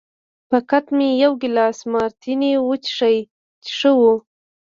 فقط 0.49 0.85
مې 0.97 1.09
یو 1.23 1.33
ګیلاس 1.41 1.77
مارتیني 1.91 2.51
وڅښی 2.67 3.17
چې 3.63 3.71
ښه 3.77 3.91
و. 3.99 4.01